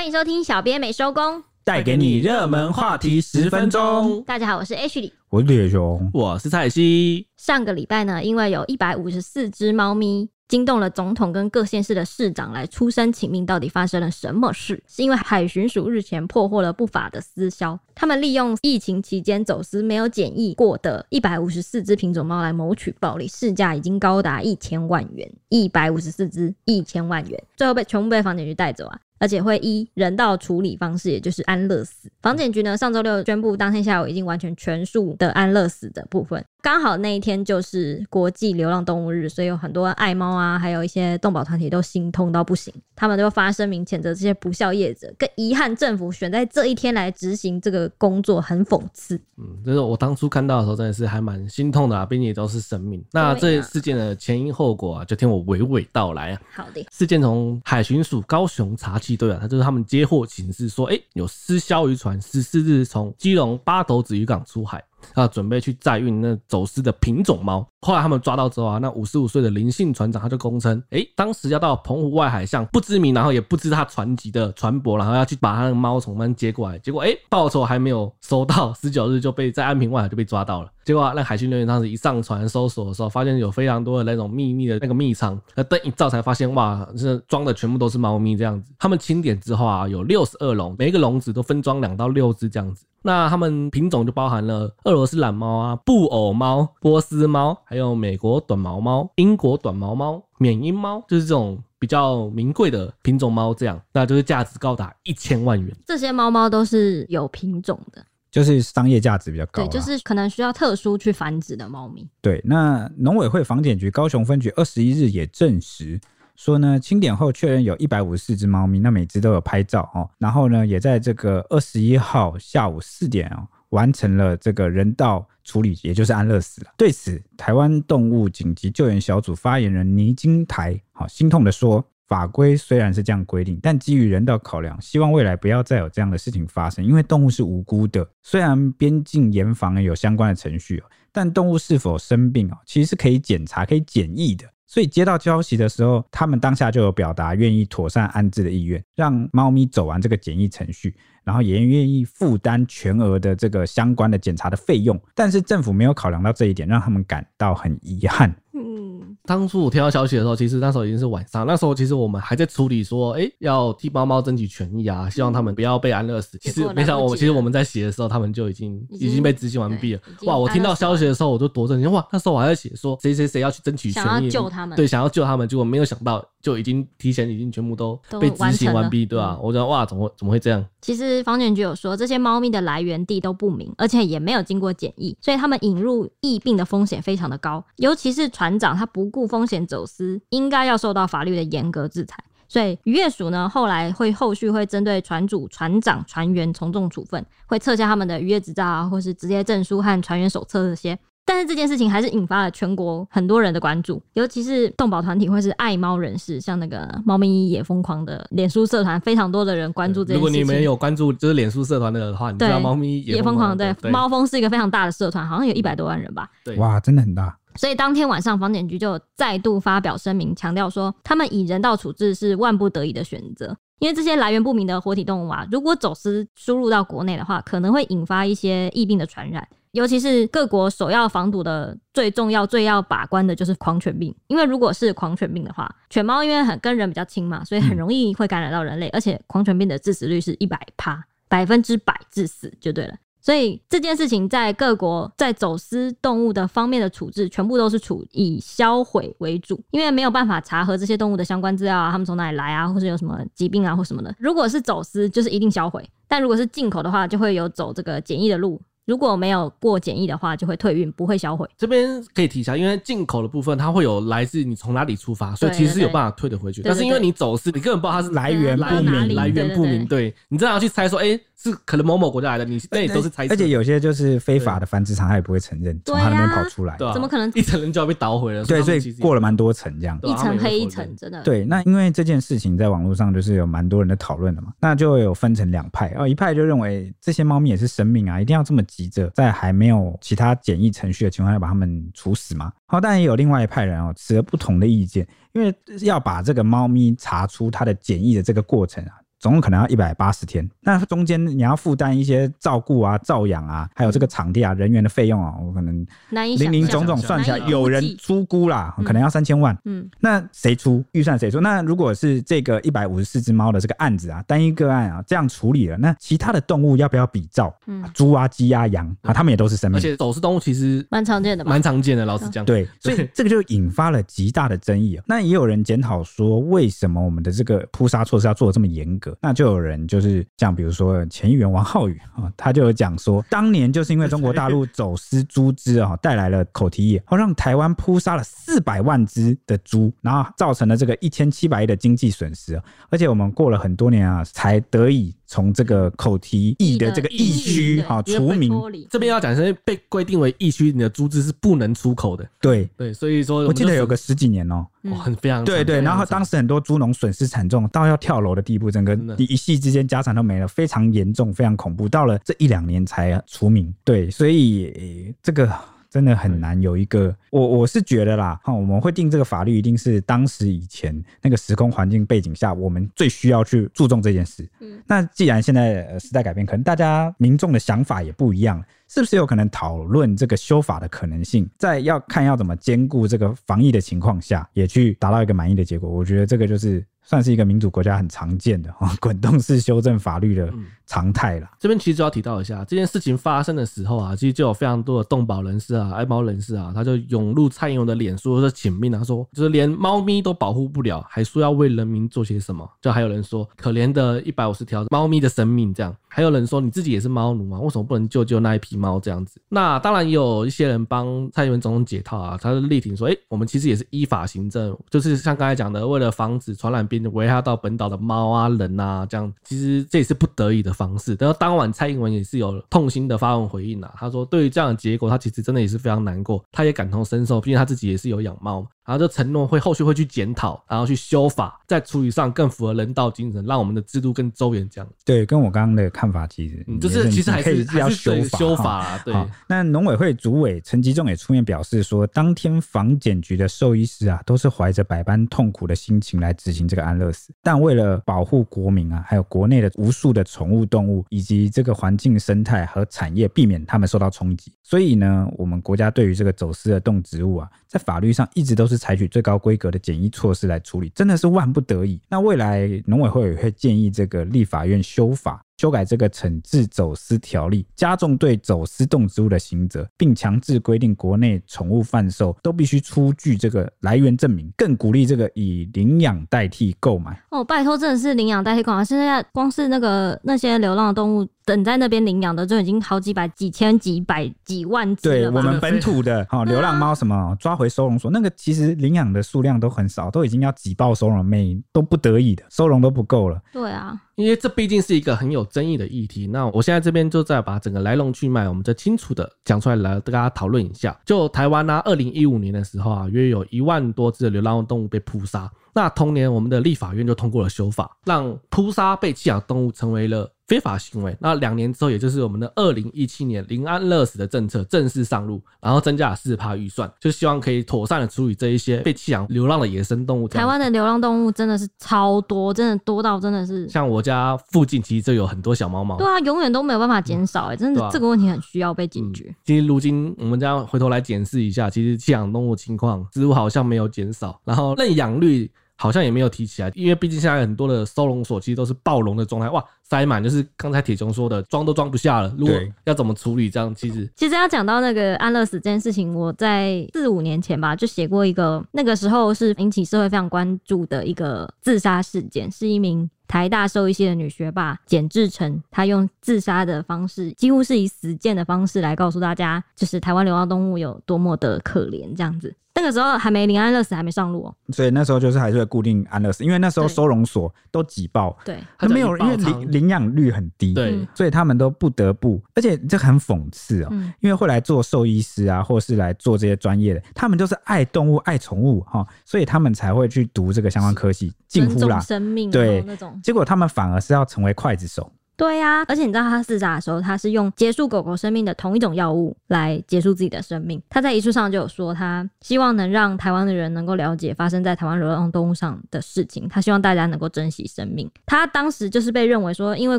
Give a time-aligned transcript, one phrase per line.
[0.00, 4.24] 欢迎收听小编没收工，带给你热门话题十分钟。
[4.24, 7.26] 大家好，我是 H 李，我是铁熊，我是蔡西。
[7.36, 10.30] 上个礼拜呢，因为有一百五十四只猫咪。
[10.48, 14.82] 惊动了总统跟各县市的市长来出声请命，到底发生了什么事？
[14.88, 28.98] 是因为海巡署日前破获了不法的私销，他们利用疫情期间走私没有检疫过的一百五十四只品种猫来谋取暴利，市价已经高达一千万元，一百五十四只一千万元，最后被全部被房检局带走啊！
[29.20, 32.10] 而且会依人道处理方式，也就是安乐死。
[32.22, 36.42] 房检局呢，上周六宣布，当天下午已经完全全数的安乐死的部分。
[36.62, 49.20] 刚好那一天就是国际流浪动物日，所以有很多爱猫啊，还有一些动保团体都心痛到不行，他们都发声明谴责这些不孝业者，更遗憾政府选在这一天来执行这个工作，很讽刺。
[49.38, 53.02] 嗯，就是我当初看到的时候，真的是还蛮心痛的啊，毕竟也都是生命。
[53.12, 56.40] 那这事件的前因后果啊，就听我娓娓道来啊。
[56.54, 64.84] 好的，事件从海巡署高雄查缉队啊，他就是他们接获警示说，哎、欸，有私销渔船十四日从基隆八斗子渔港出海。
[65.14, 67.66] 啊，准备去载运那走私的品种猫。
[67.82, 76.78] 后来他们抓到之后啊，那五十五岁的林姓船长他就供称，哎，当时要到澎湖外海向不知名，然后也不知他船籍的船舶，然后要去把他的猫从那接过来。
[76.80, 80.70] 结果哎，报酬还没有收到， 十九日就被在安平外海就被抓到了。
[80.84, 88.72] 结果、啊、那海巡人员当时一上船搜索的时候，发现有非常多的那种秘密的那个秘藏，那灯一照才发现，哇，这装的全部都是猫咪这样子。
[88.78, 92.84] 他们清点之后啊，有六十二笼，每一个笼子都分装两到六只这样子。
[93.02, 103.54] 那它们品种就包含了俄罗斯蓝猫啊、布偶猫、波斯猫，还有美国短毛猫、英国短毛猫、缅因猫，就是这种比较名贵的品种猫。
[103.54, 105.74] 这样，那就是价值高达一千万元。
[105.86, 109.64] 这些猫猫都是有品种的，就是商业价值比较高。
[109.64, 112.06] 对，就是可能需要特殊去繁殖的猫咪。
[112.20, 115.98] 对，那农委会房检局高雄分局二十一日也证实。
[116.40, 120.08] 说呢，清点后确认有一百五十四只猫咪，那每只都有拍照哦。
[120.16, 126.70] 然后呢，也在这个二十一号下午四点哦，完成了这个人道处理，也就是安乐死了。
[126.78, 136.82] 对此，台湾动物紧急救援小组发言人倪金台好心痛地说，法规虽然是这样规定，但基于人道考量，希望未来不要再有这样的事情发生。
[136.82, 144.46] 因为动物是无辜的，虽然边境严防有相关的程序，但动物是否生病哦，其实是可以检查、可以检疫的。
[144.70, 155.00] 所以接到消息的时候，他们当下就有表达愿意妥善安置的意愿，让猫咪走完这个检疫程序，然后也愿意负担全额的这个相关的检查的费用。
[155.14, 158.34] 但是政府没有考量到这一点，让他们感到很遗憾。
[158.52, 161.46] 嗯当初我听到消息的时候，其实那时候已经是晚上。
[161.46, 166.36] 那时候其实我们还在处理说，哎、欸，要替猫猫争取权益啊，希望他们不要被安乐死。
[166.38, 170.00] 其实没想到，我其实我们在写的时候，他们就已经已经被执行完毕了。
[170.22, 170.36] 哇！
[170.36, 171.90] 我听到消息的时候，我就多震惊。
[171.92, 172.04] 哇！
[172.10, 176.24] 那时候我还在写说，谁谁谁要去争取权益，想要救他们，对，想要救他们，结果没有想到。
[176.40, 179.38] 就已经提前已经全部都被执行完毕，对吧、啊？
[179.42, 180.64] 我觉得哇，怎么会怎么会这样？
[180.80, 187.64] 其实房检局有说，这些猫咪的来源地都不明，而且也没有经过检疫，所以他们引入疫病的风险非常的高。
[187.76, 192.24] 尤其是船长，他不顾风险走私，应该要受到法律的严格制裁。
[192.48, 200.98] 所以渔业署呢，后来会后续会针对船主、船长、船员从重处分，会撤销他们的渔业执照啊，或是职业证书和船员手册这些。
[201.30, 210.18] 但是这件事情还是引发了全国很多人的关注，尤其是动保团体或是爱猫人士，像那个“猫咪也疯狂”的脸书社团，非常多的人关注这件事情。
[210.18, 216.28] 如果你们有关注就是脸书社团的话，你知道“猫咪也疯狂”对，猫疯是一个非常大的社团，好像有一百多万人吧。
[216.44, 217.38] 对，哇，真的很大。
[217.54, 229.46] 所以当天晚上，房检局就再度发表声明，强调说他们以人道处置是万不得已的选择，因为这些来源不明的活体动物啊，如果走私输入到国内的话，可能会引发一些疫病的传染。
[229.72, 242.94] 尤其是各国首要防堵的最重要、最要把关的就是狂犬病，因为如果是狂犬病的话，犬猫因为很跟人比较亲嘛，所以很容易会感染到人类，嗯、而且狂犬病的致死率是一百趴，百分之百致死就对了。
[243.22, 254.12] 所以这件事情在各国在走私动物的方面的处置，全部都是处以销毁为主，因为没有办法查核这些动物的相关资料啊，他们从哪里来啊，或是有什么疾病啊或什么的。
[254.18, 258.60] 如果是走私，就是一定销毁；但如果是进口的话，就会有走这个检疫的路。
[258.90, 261.48] 如果没有过检疫的话，就会退运，不会销毁。
[261.56, 266.60] 这边可以提一下，因为进口的部分它会有来自你从哪里出发，所以其实是有办法退得回去。
[266.62, 271.20] 但是因为你走私，你根本不知道它是来源不明，来源不明，对，你这样去猜说，哎、欸。
[271.42, 273.32] 是可能某某国家来的，你那也都是猜测。
[273.32, 278.44] 而且有些就是非法的繁殖场，它也不会承认从他那边跑出来，怎么可能一层人就要被捣毁了？
[278.44, 281.22] 对，所以过了蛮多层这样，一层黑一层，真的。
[281.22, 292.50] 对，那因为这件事情在网络上就是有蛮多人的讨论的嘛，那就会有分成两派哦，一派就认为这些猫咪也是生命啊，一定要这么急着在还没有其他检疫程序的情况下把它们处死吗？
[292.66, 298.92] 好，但也有另外一派人哦，持了不同的意见，因为要把这个猫咪查出它的检疫的这个过程啊。
[299.20, 300.48] 总共可能要一百八十天。
[300.62, 309.56] 那中间你要负担一些照顾啊、照养啊，还有这个场地啊、人员的费用啊，我可能零零总总算起来，有人出估啦，可能要三千万。
[309.66, 311.18] 嗯，那谁出预算？
[311.18, 311.40] 谁出？
[311.40, 317.54] 那如果是这个一百五十四只猫的这个案子啊，单一个案啊，这样处理了，那其他的动物要不要比照？
[317.66, 322.06] 嗯，猪啊、鸡啊、羊啊，他们也都是生命，而且走私动物其实蛮常见的，蛮常见的。
[322.06, 325.04] 老实讲，对，所以这个就引发了极大的争议啊。
[325.06, 329.09] 那也有人检讨说，为什么我们的这个扑杀措施要做的这么严格？
[329.20, 342.60] 那就有人就是像比如说前议员王浩宇啊，他就有讲说，当年就是因为中国大陆走私猪只啊，带来了口蹄疫，让台湾扑杀了四百万只的猪，然后造成了这个一千七百亿的经济损失。
[342.88, 348.52] 而且我们过了很多年啊，才得以从这个口蹄疫的这个疫区啊除名。
[348.90, 352.28] 这边要讲是被规定为疫区，你的猪只是不能出口的。
[352.40, 355.80] 对对，所以说我，我记得有个十几年哦、喔，很非常对对。
[355.80, 361.88] 然后当时很多猪农损失惨重，到要跳楼的地步，整个一夕之间家产都没了，非常严重，非常恐怖。
[361.88, 363.72] 到了这一两年才除名。
[363.84, 365.48] 对，所以这个。
[365.90, 374.48] 真的很难有一个，我我是觉得啦，哈，我们会定这个法律，一定是当时以前那个时空环境背景下，我们最需要去注重这件事。
[374.60, 381.48] 嗯，那既然现在时代改变，可能大家民众的想法也不一样，是不是有可能讨论这个修法的可能性？
[381.58, 385.90] 在要看要怎么兼顾这个防疫的情况下，也去达到一个满意的结果。
[385.90, 386.84] 我觉得这个就是。
[387.02, 390.52] 算是一个民主国家很常见的哈 滚动式修正法律的
[390.86, 391.50] 常态了。
[391.58, 402.68] 这边其实就要提到一下，这件事情发生的时候啊，其实就有非常多的动保人士啊、爱猫人士啊，他就涌入蔡英文的脸书说请命啊，说就是连猫咪都保护不了，还说要为人民做些什么。
[402.80, 405.94] 就还有人说，可怜的一百五十条猫咪的生命这样。
[406.12, 407.60] 还有人说，你自己也是猫奴吗？
[407.60, 409.40] 为什么不能救救那一批猫这样子？
[409.48, 416.99] 那当然也有一些人帮蔡英文总统解套啊，他就力挺说，哎、欸，我们其实也是依法行政，就是像刚才讲的，为了防止传染病。
[417.08, 421.16] 危害到本岛的猫啊、人啊，这样其实这也是不得已的方式。
[421.18, 428.66] 然后当晚蔡英文也是有痛心的发文回应啊，他说对于这样的结果，他其实真的也是非常难过，他也感同身受，毕竟他自己也是有养猫。
[428.84, 434.68] 然后就承诺会后续会去检讨，然后去修法，在处理上更符合人道精神，让我们的制度更周延。
[434.68, 438.38] 这样对，跟我刚刚的看法其实，嗯，就是其实还是要修法。
[438.38, 439.14] 修法啊，对。
[439.48, 454.52] 那农委会主委陈吉仲也出面表示说，当天防检局的兽医师啊，都是怀着百般痛苦的心情来执行这个安乐死，但为了保护国民啊，还有国内的无数的宠物动物以及这个环境生态和产业，避免他们受到冲击。
[454.62, 458.80] 所以呢，我们国家对于这个走私的动植物啊，在法律上一直都是。
[458.80, 462.00] 采取最高规格的检疫措施来处理，真的是万不得已。
[462.08, 465.44] 那未来农委会也会建议这个立法院修法。
[465.60, 477.22] 修改这个惩治走私条例，加重对走私动植物的刑责，并强制规定国内宠物贩售都必须出具这个来源证明，更鼓励这个以领养代替购买。
[477.28, 478.82] 哦，拜托，真的是领养代替购买。
[478.82, 485.14] 现在光是那个那些流浪的动物等在那边领养的，就已经好几百、几千、几百、几万只了。
[485.14, 493.38] 对，我们本土的哈流浪猫什么抓回收容所，那个其实领养的数量都很少，都已经要挤爆收容，每都不得已的收容都不够了。
[493.52, 494.00] 对啊。
[494.20, 500.98] 因为这毕竟是一个很有争议的议题，那我现在这边就再把整个来龙去脉，我们再清楚的讲出来，来跟大家讨论一下。
[501.06, 505.50] 就台湾呢、啊，二零一五年的时候啊，约有一万多只的流浪动物被扑杀。
[505.72, 511.16] 那同年，我们的立法院就通过了修法，让扑杀被弃养动物成为了非法行为。
[511.20, 520.26] 那两年之后，也就是我们的二零一七年，零安乐死的政策正式上路，然后增加了四十趴预算，就希望可以妥善的处理这一些被弃养流浪的野生动物。
[520.26, 525.96] 台湾的流浪动物真的是超多，真的多到真的是像我家附近其实就有很多小猫猫。
[525.96, 529.26] 对啊，永远都没有办法减少哎、欸，真的、啊、这个问题很需要被解决。
[529.28, 535.48] 嗯、其实如今我们这样回头来检视一下，其实弃养动物情况似乎好像没有减少，然后认养率。
[535.80, 542.30] 好像也没有提起来，因为毕竟现在很多的收容所其实都是暴龙的状态，哇，塞满，就是刚才铁雄说的，装都装不下了。
[542.36, 562.54] 如果要怎么处理这样，其实其实要讲到那个安乐死这件事情，我在四五年前吧就写过一个，那个时候是引起社会非常关注的一个自杀事件，是一名台大兽医系的女学霸简志成，她用自杀的方式，几乎是以死谏的方式来告诉大家，就是台湾流浪动物有多么的可怜这样子。
[562.80, 582.82] 那个时候还没领安乐死，还没上路哦、喔，所以那时候就是还是会固定安乐死，因为那时候收容所都挤爆，对，他没有，因为领领养率很低，对，所以他们都不得不，而且这很讽刺哦、喔，嗯、因为会来做兽医师啊，或是来做这些专业的，他们都是爱动物、爱宠物哈，所以他们才会去读这个相关科系，近乎啦，生命对。
[582.86, 585.12] 那种，结果他们反而是要成为刽子手。
[585.40, 590.78] 对呀、而且你知道他自杀的时候，他是用结束狗狗生命的同一种药物来结束自己的生命。
[590.90, 596.46] 他在遗书上就有说，他希望能让台湾的人能够了解发生在台湾流浪动物上的事情。
[596.46, 598.10] 他希望大家能够珍惜生命。
[598.26, 599.98] 他当时就是被认为说，因为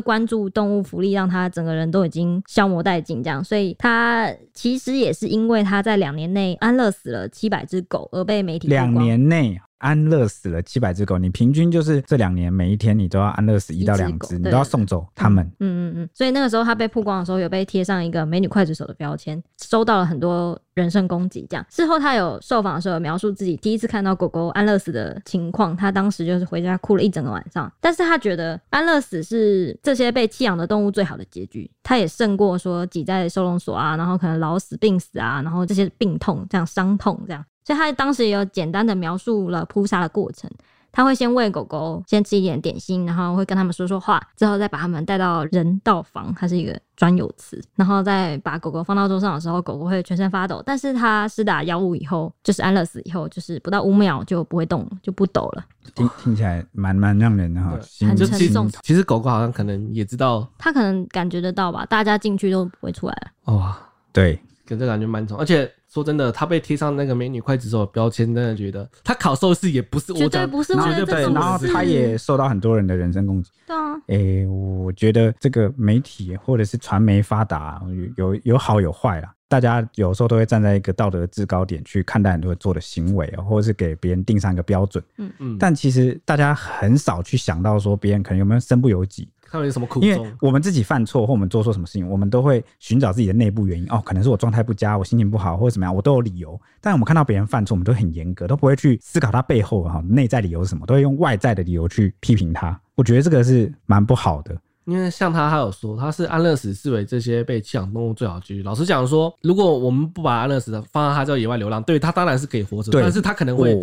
[0.00, 9.60] 关注动物福利，让他整个人都已经消磨殆尽，这样，所以他其实也是因为他在两年内安乐死了七百只狗而被媒体两年内。
[9.82, 15.44] 安乐死了七百只狗，你平均就是这两年每一天你都要安乐死一到两只，你都要送走他们。
[15.58, 16.08] 嗯嗯嗯。
[16.14, 21.44] 所以那个时候他被曝光的时候，有被贴上一个“美女刽子手”的标签，收到了很多人身攻击。
[21.50, 27.70] 这样事后他有受访的时候有描述自己第一次看到狗狗安乐死的情况，他当时就是回家哭了一整个晚上。
[27.80, 37.44] 但是他觉得安乐死是这些被弃养的动物最好的结局，他也胜过说挤在收容所啊，然后可能老死、病死啊，然后这些病痛这样伤痛这样。
[37.64, 40.50] 所以他当时也有简单的描述了扑杀的过程，
[40.90, 55.64] 他会先喂狗狗，先吃一点点心，然后会跟他们说说话，之后再把他们带到人道房，它是一个专有词，然后再把狗狗放到桌上的时候，狗狗会全身发抖，但是它施打药物以后，就是安乐死以后，就是不到五秒就不会动，就不抖了。
[55.94, 58.68] 听听起来蛮蛮让人哈，很沉重。
[58.82, 63.54] 其实狗狗好像可能也知道，它可能感觉得到吧，大家进去都不会出来了。
[63.54, 63.78] 哇，
[64.12, 64.34] 对，
[64.66, 65.72] 可这感觉蛮重，而且。
[65.92, 71.34] 说真的，他被贴上那个美女刽子手的标签，真的觉得他考寿司也不是我讲，绝对不是为了这种事。
[71.34, 73.50] 然后他也受到很多人的人身攻击。
[73.66, 77.82] 对啊，哎、欸，我觉得这个媒体或者是传媒发达，
[78.16, 79.30] 有有好有坏啦。
[79.48, 85.04] 大家有时候都会站在一个道德制高点去看待很多做的行为，或者是给别人定上一个标准。
[85.18, 85.58] 嗯嗯。
[85.58, 89.28] 但其实大家很少去想到说别人可能有没有身不由己。
[89.52, 90.08] 他们有什么苦衷？
[90.08, 93.86] 因为我们自己犯错或我们做错什么事情，我们都会寻找自己的内部原因。
[93.90, 96.58] 哦，可能是我状态不佳，我心情不好，或者怎么样，我都有理由。
[96.80, 102.80] 但我们看到别人犯错，我们都很严格，都不会去思考他背后哈内在理由是什么，都会用外在的理由去批评他。
[102.94, 104.56] 我觉得这个是蛮不好的。
[104.84, 108.62] 因为像他，他有说他是安乐死视为这些被弃养动物最好的结局。
[108.62, 113.74] 老实讲说，如果我们不把安乐死放在他在野外流浪，对他当然是可以活着，但是他可能会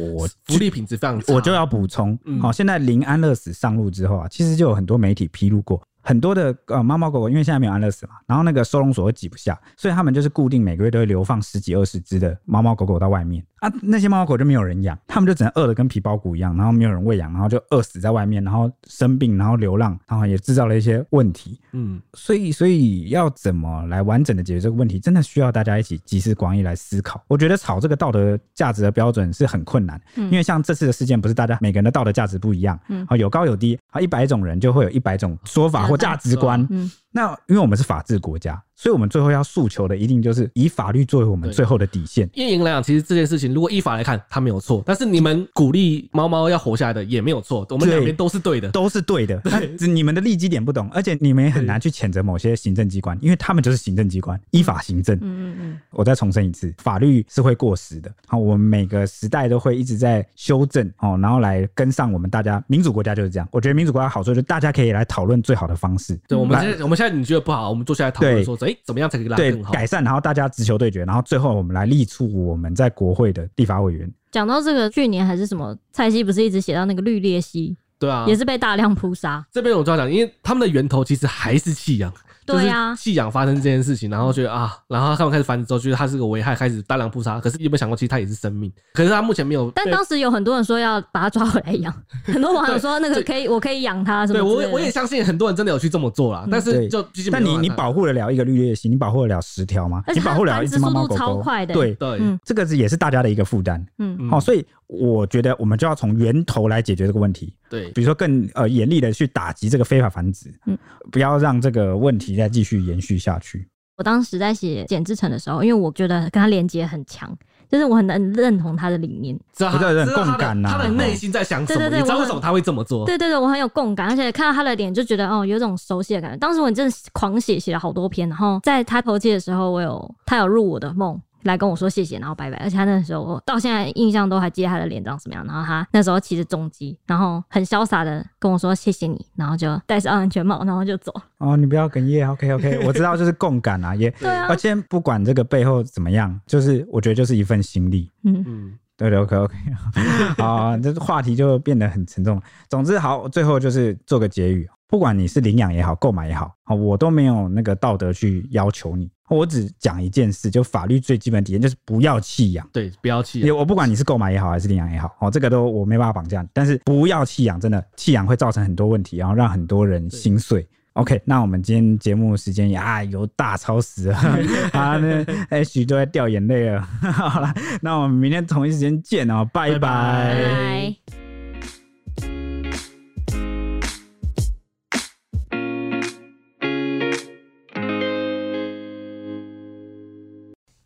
[0.45, 1.33] 福利品质非常差。
[1.33, 5.81] 我就要补充，好、嗯，现在零安乐死上路之后啊，其实就有很多媒体披露过。
[6.01, 13.43] 很多的呃猫猫狗狗，因为现在没有安乐死嘛，然后那个收容所会挤不下，所以他们就是固定每个月都会流放十几二十只的猫猫狗狗到外面。
[13.59, 21.59] 啊，那些猫猫狗就没有人养，他们就只能饿得跟皮包骨一样，然后没有人喂养，然后就饿死在外面，然后生病，然后流浪，然后也制造了一些问题。
[21.73, 27.21] 嗯，所以所以要怎么来完整的解决这个问题，真的需要大家一起集思广益来思考。
[27.27, 38.63] 我觉得炒这个道德价值的标准是很困难，因为像这次的事件，不是大家每个人的道德价值不一样，嗯，啊有高有低，啊一百种人就会有一百种说法或价值观，嗯，那因为我们是法治国家。
[38.79, 42.29] 所以，我们最后要诉求的，一定就是以法律作为我们最后的底线。
[42.35, 44.81] 运营来讲，其实这件事情，如果依法来看，它没有错。
[44.85, 47.67] 但是你们鼓励猫猫要活下来的，也没有错。
[47.71, 49.37] 我们两边都是对的，都是对的。
[49.41, 55.13] 对，你们的立基点不懂，而且你们也很难去谴责某些行政机关，因为他们就是行政机关，依法行政。
[55.17, 55.79] 嗯嗯嗯。
[55.91, 58.09] 我再重申一次，法律是会过时的。
[58.27, 63.49] 好，我们每个时代都会一直在修正哦，然后来跟上我们大家民主国家就是这样。
[63.51, 66.17] 我觉得民主国家好处就是大家可以来讨论最好的方式。
[66.29, 69.37] 对，我们现在我们现在你觉得不好，我们坐下来讨论说，哎，怎么样才可以来？
[69.71, 74.11] 改善，然后大家直球对决，然后最后我们来力促我们在国会的立法委员。
[74.31, 77.75] 讲到这个，去年还是什么，蔡西不是一直写到那个绿鬣蜥？
[77.97, 79.45] 对啊，也是被大量扑杀。
[79.51, 82.13] 这边我就要讲，因为他们的源头其实还是弃养。
[82.53, 87.39] 对呀，弃养发生这件事情，然后觉得啊，然后他们开始繁殖之后，觉得它是个危害，开始大量扑杀。
[87.39, 88.71] 可是有没有想过，其实它也是生命？
[88.93, 89.71] 可是它目前没有。
[89.75, 91.93] 但当时有很多人说要把它抓回来养，
[92.25, 94.39] 很多网友说那个可以，我可以养它什么。
[94.39, 96.47] 对，我我也相信很多人真的有去这么做啦。
[96.49, 100.03] 但是就，但你你保护得了一个绿鬣蜥，你保护得了十条吗？
[100.13, 101.43] 你保护得了一只猫猫狗狗？
[101.73, 103.85] 对对，这个是也是大家的一个负担。
[103.97, 107.53] 嗯，好，所以我觉得我们就要从源头来解决这个问题。
[107.69, 110.75] 对，比如说更呃严厉的去打击这个非法繁殖，嗯，
[111.11, 113.67] 不要让这个问题再继续延续下去。
[113.97, 117.37] 我当时在写简志成的时候，因为我觉得跟他连接很强，
[117.69, 121.79] 就是我很能认同他的理念，知道他有共感呐，他的内心在想什么？
[121.79, 123.05] 对对对，你知道为什么他会这么做？
[123.05, 126.37] 对对对，我很有共感，而且看到他的脸就觉得哦，有种熟悉的感觉。
[126.37, 131.21] 当时我真的狂写，写了好多篇，然后在他头七的时候，我有他有入我的梦。
[131.43, 132.57] 来跟我说谢谢，然后拜拜。
[132.57, 135.45] 而且他那时候，我到现在印象都还记得他的脸长什么样。
[135.45, 141.13] 然后他那时候骑着重机，然后很潇洒的跟我说谢谢你，然后就戴上安全帽，然后就走。
[141.39, 144.47] 哦，你不要哽咽，OK OK，我知道就是共感啊，也 对啊。
[144.49, 148.09] 而且不管这个背后怎么样，就是我觉得就是一份心力。
[148.23, 149.55] 嗯嗯，对对，OK OK。
[150.37, 152.41] 好，这个话题就变得很沉重。
[152.69, 154.69] 总之，好，最后就是做个结语。
[154.87, 159.09] 不管你是领养也好，购买也好，我都没有那个道德去要求你。
[159.29, 162.67] 我只讲一件事，就法律最基本的底线就是不要弃养。
[162.73, 163.55] 对，不要弃养。
[163.55, 166.47] 我不管你是购买也好，还是领养也好，哦，这个都我没办法绑架你。
[166.53, 170.67] 但是不要弃养，真的弃养会造成很多问题，然后让很多人心碎。
[170.93, 174.17] OK，那我们今天节目时间啊有大超时了，
[174.73, 176.81] 啊，那 H 都在掉眼泪了。
[177.13, 179.79] 好了，那我们明天同一时间见哦，拜拜。
[179.79, 181.18] 拜拜。